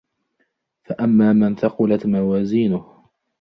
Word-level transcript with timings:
فأما 0.83 1.33
من 1.33 1.55
ثقلت 1.55 2.05
موازينه 2.05 3.03